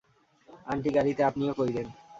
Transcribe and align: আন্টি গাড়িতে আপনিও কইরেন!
আন্টি 0.65 0.89
গাড়িতে 0.95 1.21
আপনিও 1.29 1.57
কইরেন! 1.57 1.87